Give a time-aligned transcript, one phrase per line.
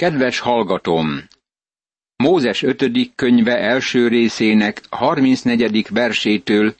[0.00, 1.28] Kedves hallgatóm!
[2.16, 3.14] Mózes 5.
[3.14, 5.86] könyve első részének 34.
[5.90, 6.74] versétől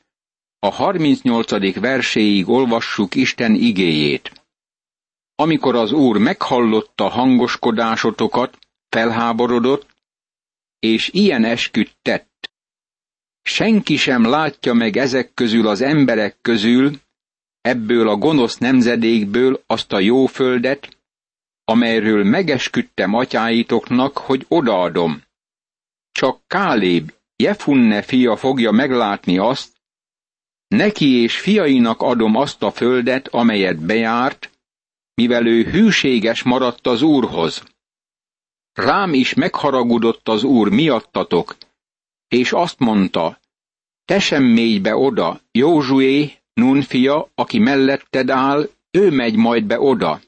[0.59, 1.81] a 38.
[1.81, 4.33] verséig olvassuk Isten igéjét.
[5.35, 9.87] Amikor az Úr meghallotta hangoskodásotokat, felháborodott,
[10.79, 12.51] és ilyen esküdt tett.
[13.43, 17.01] Senki sem látja meg ezek közül az emberek közül,
[17.61, 21.00] ebből a gonosz nemzedékből azt a jó földet,
[21.71, 25.23] amelyről megesküdtem atyáitoknak, hogy odaadom.
[26.13, 29.73] Csak Káléb, Jefunne fia fogja meglátni azt,
[30.69, 34.51] neki és fiainak adom azt a földet, amelyet bejárt,
[35.15, 37.63] mivel ő hűséges maradt az Úrhoz.
[38.73, 41.57] Rám is megharagudott az Úr miattatok,
[42.29, 43.41] és azt mondta,
[44.05, 49.81] te sem mégy be oda, Józsué, Nun fia, aki melletted áll, ő megy majd be
[49.81, 50.21] oda.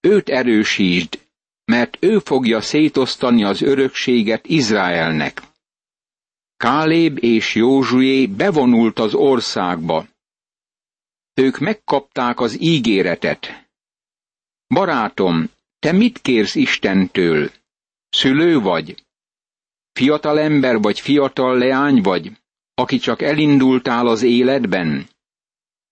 [0.00, 1.26] Őt erősítsd,
[1.64, 5.42] mert ő fogja szétosztani az örökséget Izraelnek.
[6.56, 10.06] Káléb és Józsué bevonult az országba.
[11.34, 13.70] Ők megkapták az ígéretet.
[14.66, 17.50] Barátom, te mit kérsz Istentől?
[18.08, 19.04] Szülő vagy?
[19.92, 22.32] Fiatal ember vagy fiatal leány vagy,
[22.74, 25.08] aki csak elindultál az életben?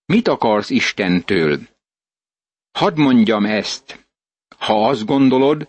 [0.04, 1.58] Mit akarsz Istentől?
[2.78, 4.06] Hadd mondjam ezt.
[4.58, 5.68] Ha azt gondolod,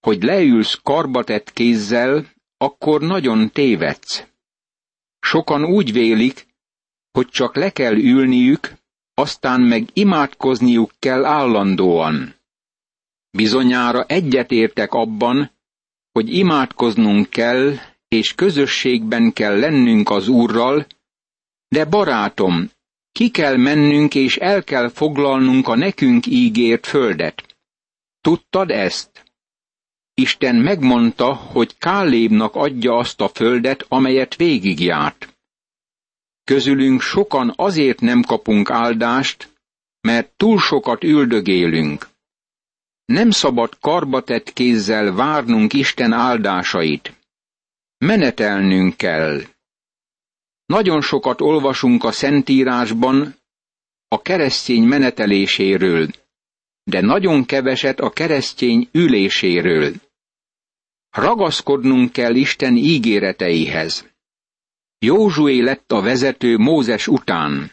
[0.00, 4.26] hogy leülsz karbatett kézzel, akkor nagyon tévedsz.
[5.20, 6.46] Sokan úgy vélik,
[7.10, 8.72] hogy csak le kell ülniük,
[9.14, 12.34] aztán meg imádkozniuk kell állandóan.
[13.30, 15.50] Bizonyára egyetértek abban,
[16.12, 17.72] hogy imádkoznunk kell,
[18.08, 20.86] és közösségben kell lennünk az Úrral,
[21.68, 22.70] de barátom,
[23.14, 27.56] ki kell mennünk és el kell foglalnunk a nekünk ígért földet.
[28.20, 29.22] Tudtad ezt?
[30.14, 35.36] Isten megmondta, hogy Kálébnak adja azt a földet, amelyet végigjárt.
[36.44, 39.48] Közülünk sokan azért nem kapunk áldást,
[40.00, 42.08] mert túl sokat üldögélünk.
[43.04, 47.12] Nem szabad karbatett kézzel várnunk Isten áldásait.
[47.98, 49.40] Menetelnünk kell.
[50.66, 53.34] Nagyon sokat olvasunk a Szentírásban
[54.08, 56.08] a keresztény meneteléséről,
[56.82, 59.92] de nagyon keveset a keresztény üléséről.
[61.10, 64.08] Ragaszkodnunk kell Isten ígéreteihez.
[64.98, 67.72] Józsué lett a vezető Mózes után.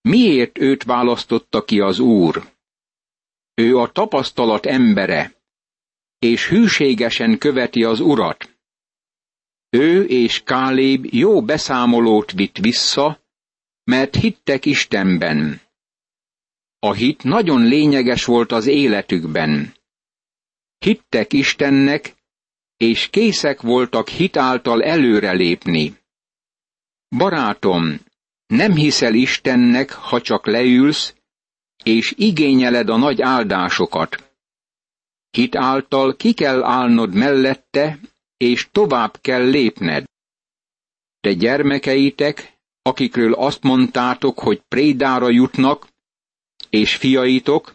[0.00, 2.52] Miért őt választotta ki az Úr?
[3.54, 5.34] Ő a tapasztalat embere,
[6.18, 8.59] és hűségesen követi az Urat.
[9.70, 13.20] Ő és Káléb jó beszámolót vitt vissza,
[13.84, 15.60] mert hittek Istenben.
[16.78, 19.74] A hit nagyon lényeges volt az életükben.
[20.78, 22.14] Hittek Istennek,
[22.76, 25.98] és készek voltak hit által előrelépni.
[27.16, 28.00] Barátom,
[28.46, 31.14] nem hiszel Istennek, ha csak leülsz,
[31.84, 34.32] és igényeled a nagy áldásokat.
[35.30, 37.98] Hit által ki kell állnod mellette,
[38.44, 40.04] és tovább kell lépned.
[41.20, 45.88] Te gyermekeitek, akikről azt mondtátok, hogy prédára jutnak,
[46.70, 47.74] és fiaitok,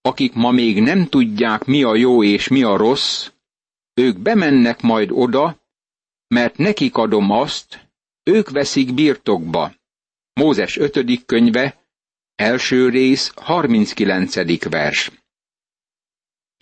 [0.00, 3.30] akik ma még nem tudják, mi a jó és mi a rossz,
[3.94, 5.60] ők bemennek majd oda,
[6.28, 7.88] mert nekik adom azt,
[8.22, 9.74] ők veszik birtokba.
[10.32, 11.24] Mózes 5.
[11.26, 11.84] könyve,
[12.34, 14.68] első rész, 39.
[14.68, 15.19] vers.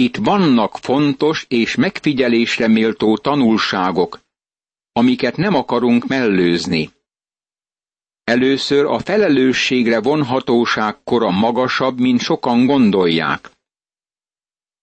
[0.00, 4.20] Itt vannak fontos és megfigyelésre méltó tanulságok,
[4.92, 6.90] amiket nem akarunk mellőzni.
[8.24, 13.50] Először a felelősségre vonhatóság kora magasabb, mint sokan gondolják.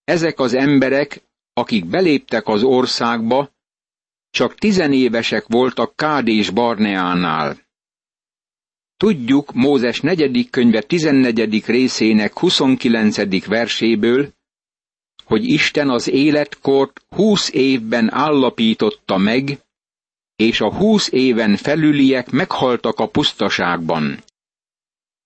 [0.04, 1.22] Ezek az emberek,
[1.54, 3.50] akik beléptek az országba,
[4.30, 7.58] csak tizenévesek voltak Kádés Barneánál.
[8.98, 11.66] Tudjuk Mózes negyedik könyve 14.
[11.66, 13.46] részének 29.
[13.46, 14.35] verséből,
[15.26, 19.60] hogy Isten az életkort húsz évben állapította meg,
[20.36, 24.24] és a húsz éven felüliek meghaltak a pusztaságban.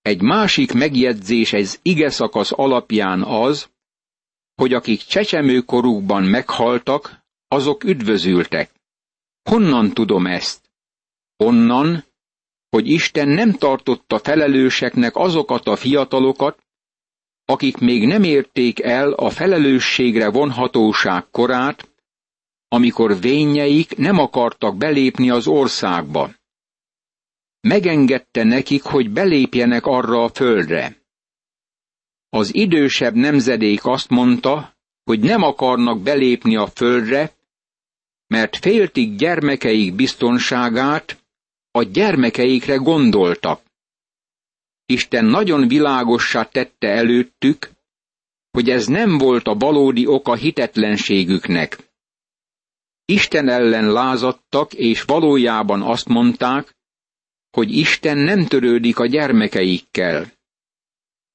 [0.02, 3.70] Egy másik megjegyzés ez ige szakasz alapján az,
[4.56, 8.72] hogy akik csecsemőkorukban meghaltak, azok üdvözültek.
[9.50, 10.70] Honnan tudom ezt?
[11.38, 12.06] Onnan,
[12.70, 16.64] hogy Isten nem tartotta felelőseknek azokat a fiatalokat,
[17.50, 21.90] akik még nem érték el a felelősségre vonhatóság korát,
[22.68, 26.30] amikor vényeik nem akartak belépni az országba.
[27.62, 30.98] Megengedte nekik, hogy belépjenek arra a földre.
[32.30, 34.74] Az idősebb nemzedék azt mondta,
[35.04, 37.32] hogy nem akarnak belépni a földre,
[38.28, 41.24] mert féltik gyermekeik biztonságát,
[41.72, 43.62] a gyermekeikre gondoltak.
[44.92, 47.70] Isten nagyon világossá tette előttük,
[48.52, 51.78] hogy ez nem volt a valódi oka hitetlenségüknek.
[53.06, 56.76] Isten ellen lázadtak, és valójában azt mondták,
[57.52, 60.32] hogy Isten nem törődik a gyermekeikkel.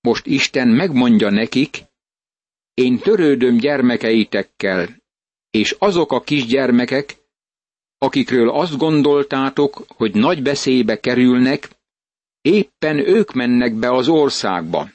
[0.01, 1.83] Most Isten megmondja nekik,
[2.75, 5.03] én törődöm gyermekeitekkel,
[5.51, 7.17] és azok a kisgyermekek,
[7.99, 11.74] akikről azt gondoltátok, hogy nagy beszébe kerülnek,
[12.45, 14.91] éppen ők mennek be az országba.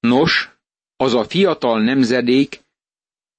[0.00, 0.50] Nos,
[0.96, 2.60] az a fiatal nemzedék,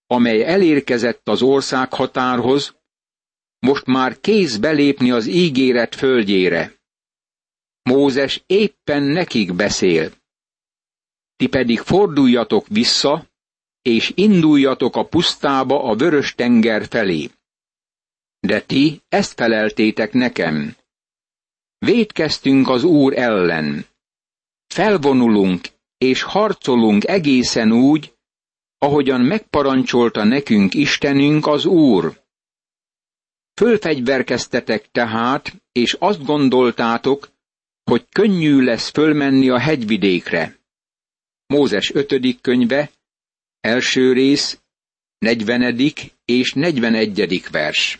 [0.07, 2.75] amely elérkezett az ország határhoz,
[3.59, 6.73] most már kész belépni az ígéret földjére.
[7.83, 10.11] Mózes éppen nekik beszél.
[11.35, 13.25] Ti pedig forduljatok vissza,
[13.81, 17.29] és induljatok a pusztába a vörös tenger felé.
[18.39, 20.75] De ti ezt feleltétek nekem.
[21.85, 23.85] Védkeztünk az Úr ellen.
[24.67, 25.67] Felvonulunk
[25.97, 28.13] és harcolunk egészen úgy,
[28.77, 32.21] ahogyan megparancsolta nekünk Istenünk az Úr.
[33.53, 37.31] Fölfegyverkeztetek tehát, és azt gondoltátok,
[37.83, 40.59] hogy könnyű lesz fölmenni a hegyvidékre.
[41.45, 42.41] Mózes 5.
[42.41, 42.91] könyve,
[43.59, 44.61] első rész,
[45.17, 45.77] 40.
[46.25, 47.49] és 41.
[47.51, 47.99] vers.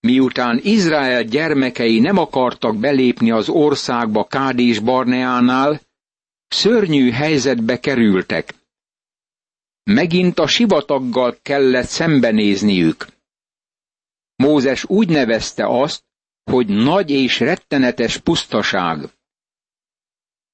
[0.00, 5.80] Miután Izrael gyermekei nem akartak belépni az országba Kádés Barneánál,
[6.48, 8.54] szörnyű helyzetbe kerültek.
[9.82, 13.06] Megint a sivataggal kellett szembenézniük.
[14.36, 16.02] Mózes úgy nevezte azt,
[16.50, 18.98] hogy nagy és rettenetes pusztaság.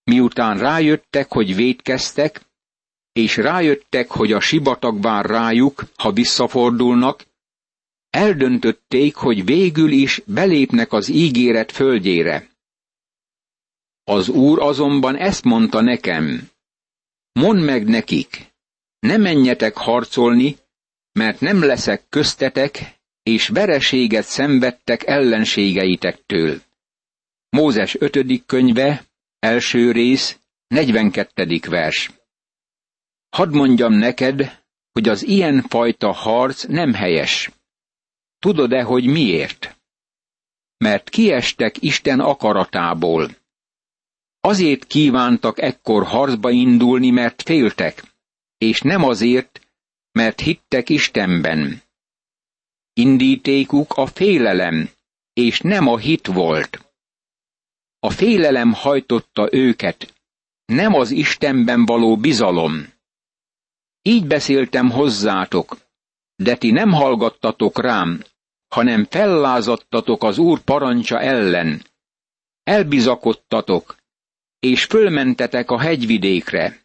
[0.04, 2.40] Miután rájöttek, hogy védkeztek,
[3.12, 7.24] és rájöttek, hogy a sivatag vár rájuk, ha visszafordulnak,
[8.16, 12.48] eldöntötték, hogy végül is belépnek az ígéret földjére.
[14.04, 16.48] Az úr azonban ezt mondta nekem.
[17.32, 18.46] Mondd meg nekik,
[18.98, 20.56] ne menjetek harcolni,
[21.12, 26.60] mert nem leszek köztetek, és vereséget szenvedtek ellenségeitektől.
[27.48, 28.46] Mózes 5.
[28.46, 29.04] könyve,
[29.38, 31.60] első rész, 42.
[31.68, 32.10] vers.
[33.28, 37.50] Hadd mondjam neked, hogy az ilyen fajta harc nem helyes.
[38.46, 39.76] Tudod-e, hogy miért?
[40.76, 43.36] Mert kiestek Isten akaratából.
[44.40, 48.14] Azért kívántak ekkor harcba indulni, mert féltek,
[48.58, 49.60] és nem azért,
[50.12, 51.82] mert hittek Istenben.
[52.92, 54.90] Indítékuk a félelem,
[55.32, 56.94] és nem a hit volt.
[57.98, 60.14] A félelem hajtotta őket,
[60.64, 62.92] nem az Istenben való bizalom.
[64.02, 65.76] Így beszéltem hozzátok,
[66.36, 68.24] de ti nem hallgattatok rám,
[68.76, 71.84] hanem fellázadtatok az Úr parancsa ellen.
[72.62, 73.96] Elbizakodtatok,
[74.58, 76.80] és fölmentetek a hegyvidékre.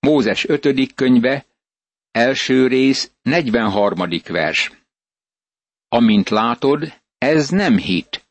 [0.00, 0.94] Mózes 5.
[0.94, 1.46] könyve,
[2.10, 4.08] első rész, 43.
[4.28, 4.72] vers.
[5.88, 8.26] Amint látod, ez nem hit.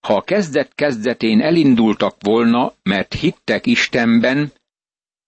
[0.00, 4.52] Ha a kezdet kezdetén elindultak volna, mert hittek Istenben,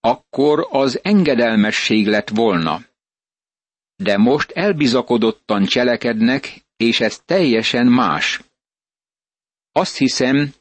[0.00, 2.80] akkor az engedelmesség lett volna.
[4.02, 8.40] De most elbizakodottan cselekednek, és ez teljesen más.
[9.72, 10.54] Azt hiszem,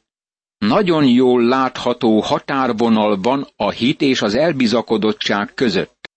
[0.58, 6.10] nagyon jól látható határvonal van a hit és az elbizakodottság között.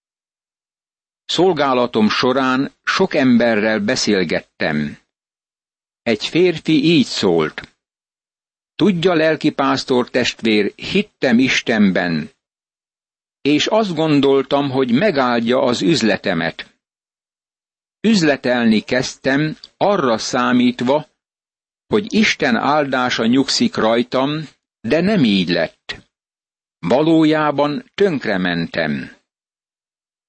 [1.26, 4.98] Szolgálatom során sok emberrel beszélgettem.
[6.02, 7.76] Egy férfi így szólt.
[8.76, 12.30] Tudja, lelkipásztor testvér, hittem Istenben,
[13.42, 16.71] és azt gondoltam, hogy megáldja az üzletemet.
[18.02, 21.08] Üzletelni kezdtem, arra számítva,
[21.88, 24.48] hogy Isten áldása nyugszik rajtam,
[24.82, 26.10] de nem így lett.
[26.80, 29.16] Valójában tönkrementem.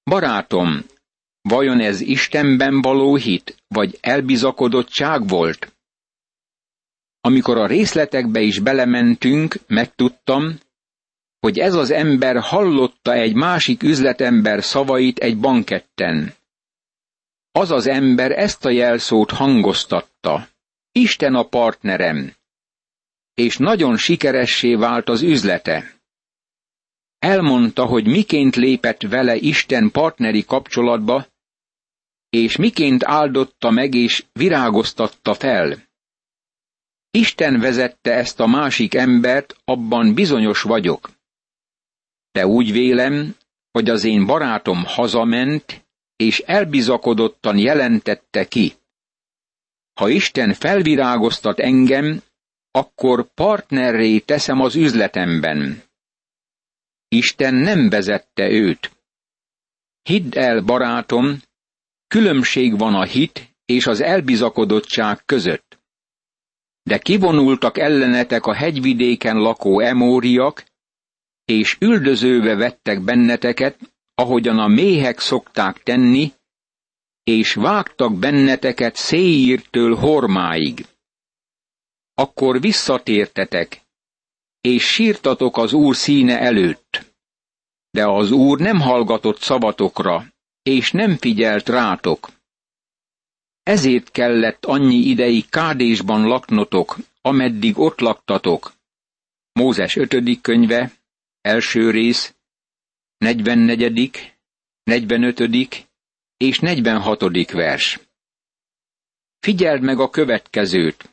[0.02, 0.85] Barátom,
[1.41, 5.73] vajon ez Istenben való hit, vagy elbizakodottság volt?
[7.21, 10.59] Amikor a részletekbe is belementünk, megtudtam,
[11.41, 16.35] hogy ez az ember hallotta egy másik üzletember szavait egy banketten.
[17.53, 20.49] Az az ember ezt a jelszót hangoztatta.
[20.93, 22.35] Isten a partnerem.
[23.35, 26.01] És nagyon sikeressé vált az üzlete.
[27.19, 31.27] Elmondta, hogy miként lépett vele Isten partneri kapcsolatba,
[32.29, 35.89] és miként áldotta meg és virágoztatta fel.
[37.11, 41.11] Isten vezette ezt a másik embert, abban bizonyos vagyok.
[42.31, 43.37] De úgy vélem,
[43.71, 45.82] hogy az én barátom hazament,
[46.23, 48.73] és elbizakodottan jelentette ki.
[49.95, 52.23] Ha Isten felvirágoztat engem,
[52.71, 55.83] akkor partnerré teszem az üzletemben.
[57.09, 58.91] Isten nem vezette őt.
[60.02, 61.43] Hidd el, barátom,
[62.09, 65.79] különbség van a hit és az elbizakodottság között.
[66.83, 70.64] De kivonultak ellenetek a hegyvidéken lakó emóriak,
[71.45, 76.33] és üldözőbe vettek benneteket, ahogyan a méhek szokták tenni,
[77.25, 80.87] és vágtak benneteket széírtől hormáig.
[82.14, 83.81] Akkor visszatértetek,
[84.61, 87.14] és sírtatok az Úr színe előtt.
[87.90, 90.26] De az Úr nem hallgatott szavatokra,
[90.62, 92.31] és nem figyelt rátok.
[93.62, 98.73] Ezért kellett annyi ideig Kádésban laknotok, ameddig ott laktatok.
[99.52, 100.40] Mózes 5.
[100.40, 100.92] könyve,
[101.40, 102.35] első rész,
[103.23, 104.35] 44.,
[104.83, 105.88] 45.
[106.37, 107.50] és 46.
[107.52, 108.00] vers.
[109.38, 111.11] Figyeld meg a következőt.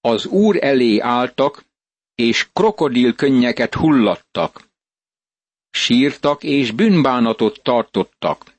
[0.00, 1.64] Az Úr elé álltak,
[2.14, 4.68] és krokodil könnyeket hullattak.
[5.70, 8.54] Sírtak és bűnbánatot tartottak.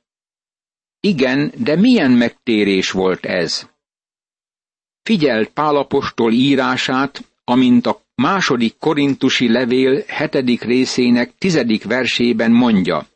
[1.00, 3.68] Igen, de milyen megtérés volt ez?
[5.02, 13.06] Figyelt Pálapostól írását, amint a második korintusi levél hetedik részének tizedik versében mondja.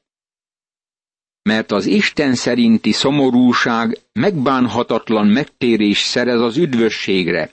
[1.42, 7.52] Mert az Isten szerinti szomorúság megbánhatatlan megtérés szerez az üdvösségre.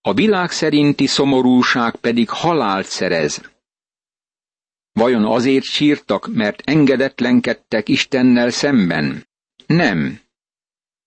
[0.00, 3.50] A világ szerinti szomorúság pedig halált szerez.
[4.92, 9.26] Vajon azért sírtak, mert engedetlenkedtek Istennel szemben?
[9.66, 10.20] Nem.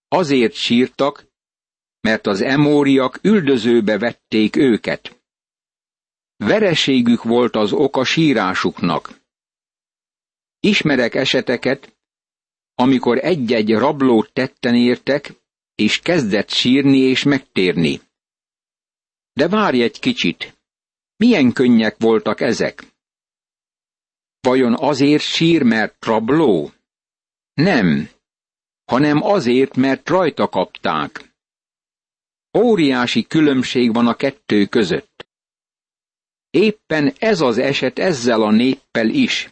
[0.08, 1.25] Azért sírtak,
[2.05, 5.24] mert az emóriak üldözőbe vették őket.
[6.35, 9.21] Vereségük volt az oka sírásuknak.
[10.59, 11.97] Ismerek eseteket,
[12.75, 15.33] amikor egy-egy rablót tetten értek,
[15.75, 18.01] és kezdett sírni és megtérni.
[19.33, 20.57] De várj egy kicsit,
[21.15, 22.83] milyen könnyek voltak ezek?
[24.39, 26.71] Vajon azért sír, mert rabló?
[27.53, 28.09] Nem,
[28.85, 31.35] hanem azért, mert rajta kapták.
[32.57, 35.27] Óriási különbség van a kettő között.
[36.50, 39.50] Éppen ez az eset ezzel a néppel is.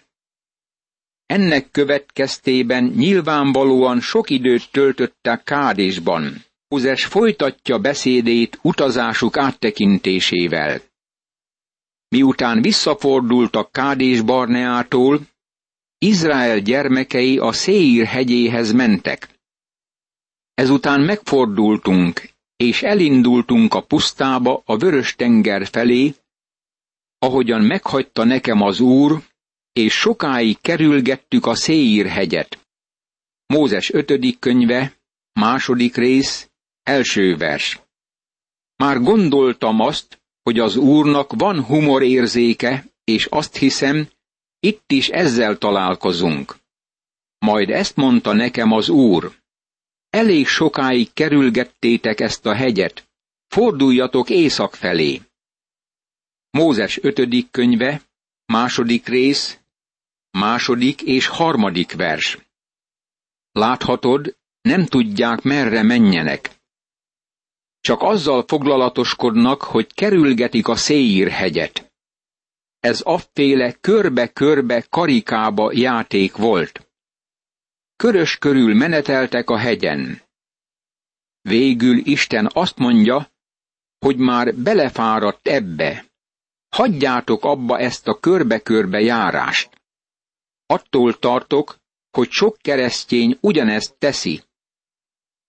[1.26, 6.44] Ennek következtében nyilvánvalóan sok időt töltöttek Kádésban.
[6.68, 10.82] Mózes folytatja beszédét utazásuk áttekintésével.
[12.08, 15.20] Miután visszafordultak Kádés Barneától,
[15.98, 19.28] Izrael gyermekei a Széír hegyéhez mentek.
[20.54, 22.33] Ezután megfordultunk,
[22.64, 26.14] és elindultunk a pusztába a vörös tenger felé,
[27.20, 29.22] ahogyan meghagyta nekem az Úr,
[29.74, 32.60] és sokáig kerülgettük a Széír hegyet.
[33.46, 34.94] Mózes ötödik könyve,
[35.34, 36.50] második rész,
[36.84, 37.82] első vers.
[38.76, 44.08] Már gondoltam azt, hogy az Úrnak van humorérzéke, és azt hiszem,
[44.60, 46.56] itt is ezzel találkozunk.
[47.38, 49.43] Majd ezt mondta nekem az Úr.
[50.14, 53.10] Elég sokáig kerülgettétek ezt a hegyet,
[53.48, 55.22] forduljatok észak felé.
[56.50, 58.02] Mózes ötödik könyve,
[58.46, 59.60] második rész,
[60.32, 62.38] második és harmadik vers.
[63.52, 66.56] Láthatod, nem tudják merre menjenek.
[67.80, 71.94] Csak azzal foglalatoskodnak, hogy kerülgetik a Széír hegyet.
[72.80, 76.93] Ez afféle körbe-körbe karikába játék volt.
[78.04, 80.22] Körös körül meneteltek a hegyen.
[81.42, 83.32] Végül Isten azt mondja,
[84.00, 86.06] hogy már belefáradt ebbe.
[86.70, 89.82] Hagyjátok abba ezt a körbe-körbe járást.
[90.66, 91.78] Attól tartok,
[92.12, 94.44] hogy sok keresztény ugyanezt teszi.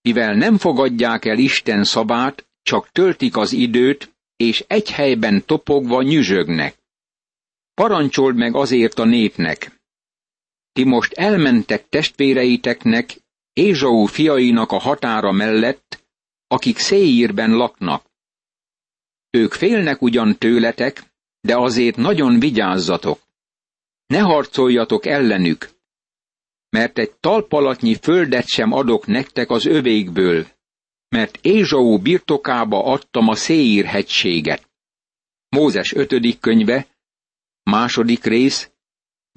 [0.01, 6.77] Mivel nem fogadják el Isten szabát, csak töltik az időt, és egy helyben topogva nyüzsögnek.
[7.73, 9.74] Parancsold meg azért a népnek.
[10.75, 13.17] Ti most elmentek testvéreiteknek,
[13.53, 16.03] Ézsau fiainak a határa mellett,
[16.47, 18.05] akik Széírben laknak.
[19.29, 21.03] Ők félnek ugyan tőletek,
[21.41, 23.19] de azért nagyon vigyázzatok.
[24.07, 25.69] Ne harcoljatok ellenük,
[26.69, 30.47] mert egy talpalatnyi földet sem adok nektek az övékből,
[31.09, 34.69] mert Ézsau birtokába adtam a Széír hegységet.
[35.49, 36.87] Mózes ötödik könyve,
[37.63, 38.69] második rész,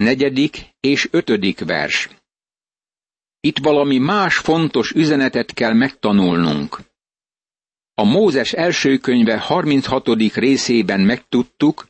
[0.03, 2.09] negyedik és ötödik vers.
[3.39, 6.79] Itt valami más fontos üzenetet kell megtanulnunk.
[7.93, 10.07] A Mózes első könyve 36.
[10.33, 11.87] részében megtudtuk,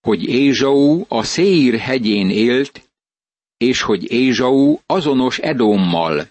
[0.00, 2.90] hogy Ézsau a Széír hegyén élt,
[3.56, 6.28] és hogy Ézsau azonos Edommal.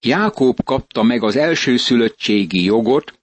[0.00, 3.18] Jákob kapta meg az elsőszülöttségi jogot,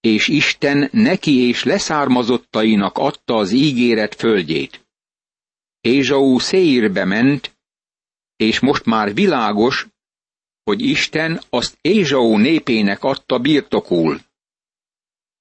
[0.00, 4.83] és Isten neki és leszármazottainak adta az ígéret földjét.
[5.84, 7.56] Ézsau Széírbe ment,
[8.36, 9.86] és most már világos,
[10.62, 14.20] hogy Isten azt Ézsau népének adta birtokul.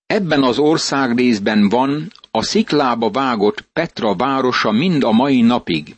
[0.05, 5.95] Ebben az országrészben van a sziklába vágott Petra városa mind a mai napig.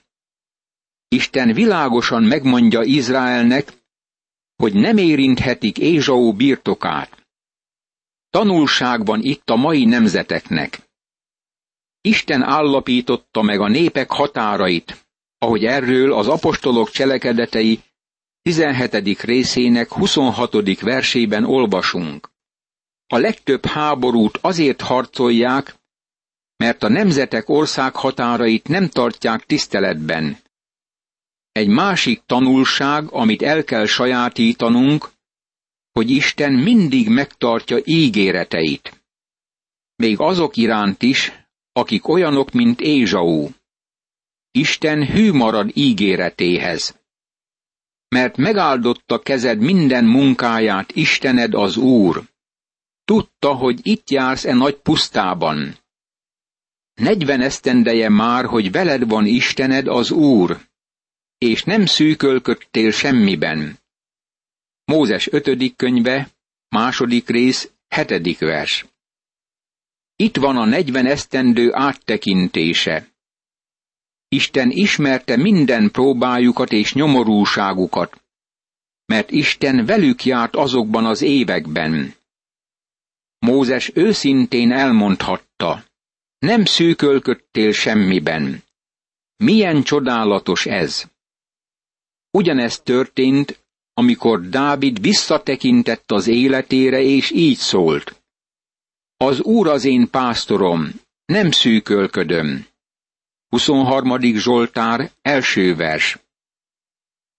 [1.07, 3.73] Isten világosan megmondja Izraelnek,
[4.55, 7.27] hogy nem érinthetik Ézsau birtokát.
[8.29, 10.84] Tanulság van itt a mai nemzeteknek.
[12.05, 15.05] Isten állapította meg a népek határait,
[15.37, 17.79] ahogy erről az apostolok cselekedetei
[18.41, 19.21] 17.
[19.21, 20.79] részének 26.
[20.79, 22.29] versében olvasunk.
[23.07, 25.75] A legtöbb háborút azért harcolják,
[26.57, 30.37] mert a nemzetek ország határait nem tartják tiszteletben.
[31.51, 35.09] Egy másik tanulság, amit el kell sajátítanunk,
[35.91, 39.03] hogy Isten mindig megtartja ígéreteit.
[39.95, 41.44] Még azok iránt is,
[41.77, 43.49] akik olyanok, mint Ézsau.
[44.51, 46.99] Isten hű marad ígéretéhez.
[48.07, 52.23] Mert megáldotta kezed minden munkáját Istened az Úr.
[53.03, 55.77] Tudta, hogy itt jársz e nagy pusztában.
[56.93, 60.59] Negyven esztendeje már, hogy veled van Istened az Úr,
[61.37, 63.79] és nem szűkölködtél semmiben.
[64.85, 66.29] Mózes ötödik könyve,
[66.69, 68.85] második rész, hetedik vers.
[70.15, 73.07] Itt van a negyven esztendő áttekintése.
[74.27, 78.21] Isten ismerte minden próbájukat és nyomorúságukat,
[79.05, 82.15] mert Isten velük járt azokban az években.
[83.39, 85.83] Mózes őszintén elmondhatta,
[86.39, 88.63] nem szűkölködtél semmiben.
[89.37, 91.05] Milyen csodálatos ez!
[92.31, 98.23] Ugyanezt történt, amikor Dávid visszatekintett az életére, és így szólt.
[99.25, 100.91] Az Úr az én pásztorom,
[101.25, 102.65] nem szűkölködöm.
[103.49, 104.19] 23.
[104.35, 106.19] Zsoltár, első vers.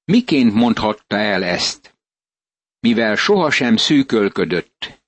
[0.04, 1.94] Miként mondhatta el ezt?
[2.80, 5.00] Mivel sohasem szűkölködött.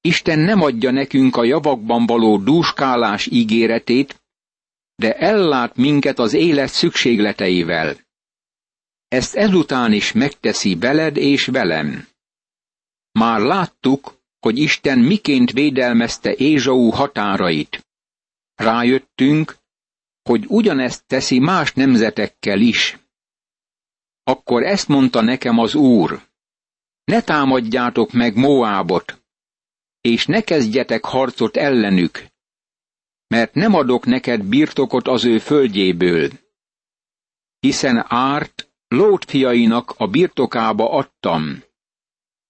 [0.00, 4.22] Isten nem adja nekünk a javakban való dúskálás ígéretét,
[4.94, 7.96] de ellát minket az élet szükségleteivel.
[9.08, 12.08] Ezt ezután is megteszi veled és velem.
[13.12, 17.86] Már láttuk, hogy Isten miként védelmezte Ézsau határait.
[18.54, 19.56] Rájöttünk,
[20.22, 22.98] hogy ugyanezt teszi más nemzetekkel is.
[24.22, 26.28] Akkor ezt mondta nekem az Úr.
[27.04, 29.22] Ne támadjátok meg Moábot,
[30.00, 32.24] és ne kezdjetek harcot ellenük,
[33.26, 36.30] mert nem adok neked birtokot az ő földjéből.
[37.60, 41.62] Hiszen árt Lót fiainak a birtokába adtam.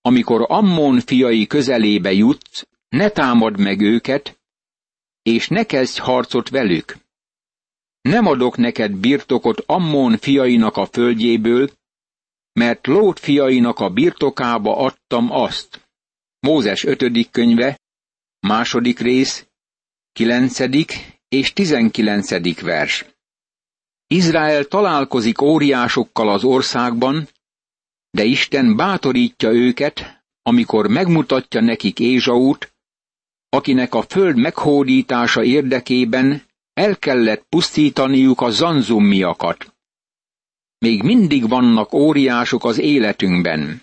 [0.00, 4.40] Amikor Ammon fiai közelébe jutsz, ne támad meg őket,
[5.22, 6.96] és ne kezdj harcot velük.
[8.00, 11.70] Nem adok neked birtokot Ammon fiainak a földjéből,
[12.52, 15.88] mert Lót fiainak a birtokába adtam azt.
[16.40, 17.80] Mózes ötödik könyve,
[18.40, 19.46] második rész,
[20.12, 23.04] kilencedik és tizenkilencedik vers.
[24.06, 27.28] Izrael találkozik óriásokkal az országban,
[28.10, 32.72] de Isten bátorítja őket, amikor megmutatja nekik Ézsaút,
[33.48, 36.42] akinek a föld meghódítása érdekében
[36.72, 39.74] el kellett pusztítaniuk a zanzummiakat.
[40.78, 43.82] Még mindig vannak óriások az életünkben.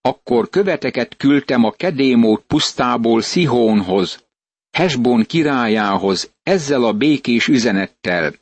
[0.00, 4.24] Akkor követeket küldtem a Kedémót pusztából Szihónhoz,
[4.70, 8.34] Hesbon királyához, ezzel a békés üzenettel.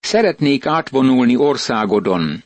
[0.00, 2.44] Szeretnék átvonulni országodon.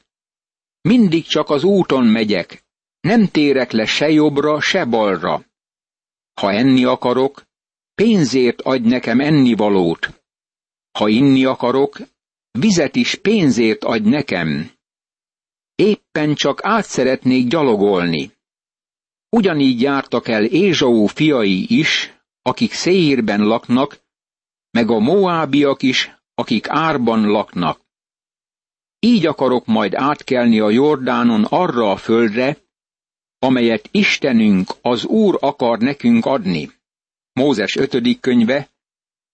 [0.87, 2.65] Mindig csak az úton megyek,
[3.01, 5.45] nem térek le se jobbra, se balra.
[6.41, 7.43] Ha enni akarok,
[7.95, 10.23] pénzért adj nekem ennivalót.
[10.99, 11.99] Ha inni akarok,
[12.51, 14.71] vizet is pénzért adj nekem.
[15.75, 18.33] Éppen csak át szeretnék gyalogolni.
[19.29, 23.99] Ugyanígy jártak el Ézsau fiai is, akik Széírben laknak,
[24.71, 27.86] meg a Moábiak is, akik árban laknak.
[29.07, 32.57] Így akarok majd átkelni a Jordánon arra a földre,
[33.39, 36.73] amelyet Istenünk, az Úr akar nekünk adni.
[37.33, 38.21] Mózes 5.
[38.21, 38.69] könyve,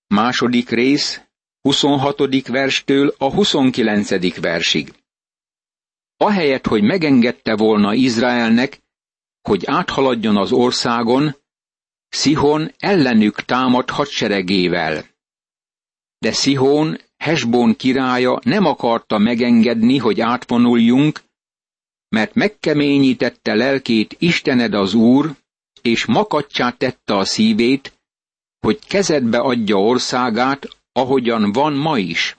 [0.07, 1.21] második rész,
[1.61, 2.47] 26.
[2.47, 4.41] verstől a 29.
[4.41, 4.95] versig.
[6.17, 8.81] Ahelyett, hogy megengedte volna Izraelnek,
[9.43, 11.37] hogy áthaladjon az országon,
[12.09, 15.05] Szihon ellenük támad hadseregével.
[16.19, 21.21] De Szihón Hesbón királya nem akarta megengedni, hogy átvonuljunk,
[22.09, 25.35] mert megkeményítette lelkét Istened az Úr,
[25.83, 28.01] és makaccsá tette a szívét,
[28.59, 32.39] hogy kezedbe adja országát, ahogyan van ma is.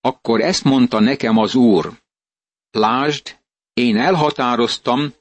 [0.00, 1.92] Akkor ezt mondta nekem az Úr.
[2.70, 3.38] Lásd,
[3.72, 5.12] én elhatároztam,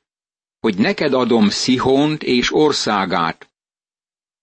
[0.60, 3.50] hogy neked adom Szihont és országát.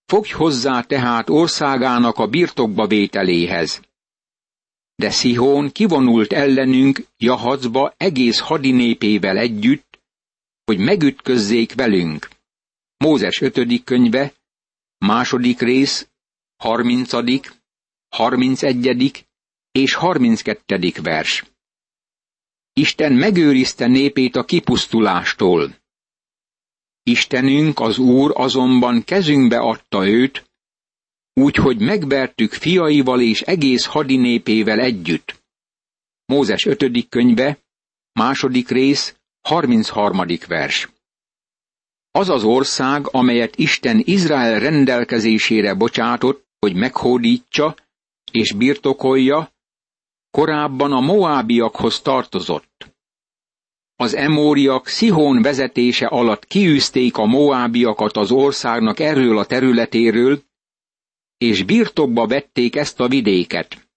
[0.06, 3.80] Fogj hozzá tehát országának a birtokba vételéhez.
[4.96, 10.00] De Szihón kivonult ellenünk Jahacba egész hadinépével együtt,
[10.64, 12.28] hogy megütközzék velünk.
[12.96, 13.84] Mózes 5.
[13.84, 14.34] könyve,
[14.98, 16.08] második rész,
[16.56, 17.12] 30.,
[18.08, 19.26] 31.
[19.72, 20.92] és 32.
[21.02, 21.44] vers.
[22.72, 25.76] Isten megőrizte népét a kipusztulástól.
[27.02, 30.50] Istenünk, az Úr azonban kezünkbe adta őt,
[31.34, 35.42] úgyhogy megvertük fiaival és egész hadinépével együtt.
[36.26, 37.08] Mózes 5.
[37.08, 37.58] könyve,
[38.12, 39.16] második rész,
[39.48, 40.26] 33.
[40.48, 40.88] vers.
[42.10, 47.74] Az az ország, amelyet Isten Izrael rendelkezésére bocsátott, hogy meghódítsa
[48.32, 49.52] és birtokolja,
[50.30, 52.92] korábban a Moábiakhoz tartozott.
[53.96, 60.42] Az emóriak Szihón vezetése alatt kiűzték a Moábiakat az országnak erről a területéről,
[61.38, 63.88] és birtokba vették ezt a vidéket.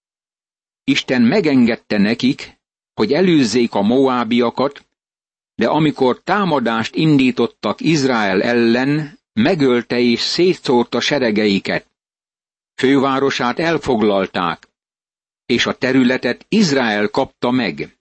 [0.84, 2.58] Isten megengedte nekik,
[2.94, 4.86] hogy előzzék a Moábiakat,
[5.54, 11.86] de amikor támadást indítottak Izrael ellen, megölte és szétszórta seregeiket.
[12.74, 14.68] Fővárosát elfoglalták,
[15.46, 17.98] és a területet Izrael kapta meg.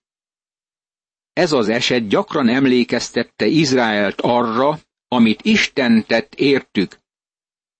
[1.33, 6.99] Ez az eset gyakran emlékeztette Izraelt arra, amit Isten tett értük,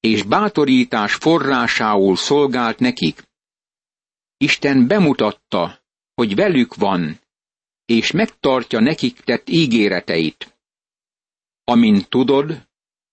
[0.08, 3.24] és bátorítás forrásául szolgált nekik.
[4.38, 5.80] Isten bemutatta,
[6.13, 7.20] hogy velük van,
[7.86, 10.58] és megtartja nekik tett ígéreteit.
[11.63, 12.67] Amint tudod,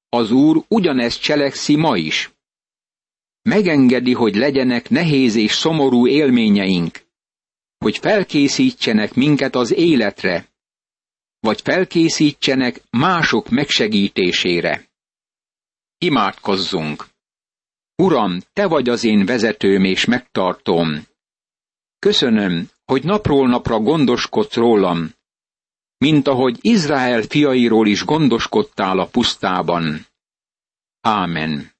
[0.08, 2.32] az Úr ugyanezt cselekszi ma is.
[3.42, 7.00] Megengedi, hogy legyenek nehéz és szomorú élményeink,
[7.78, 10.48] hogy felkészítsenek minket az életre,
[11.40, 14.93] vagy felkészítsenek mások megsegítésére.
[15.98, 17.06] Imádkozzunk!
[17.96, 21.06] Uram, Te vagy az én vezetőm és megtartom.
[21.98, 25.14] Köszönöm, hogy napról napra gondoskodsz rólam,
[25.98, 30.06] mint ahogy Izrael fiairól is gondoskodtál a pusztában.
[31.00, 31.73] Ámen.